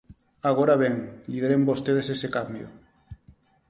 Agora 0.51 0.75
ben, 0.83 0.95
lideren 1.31 1.67
vostedes 1.69 2.07
ese 2.15 2.27
cambio. 2.35 2.67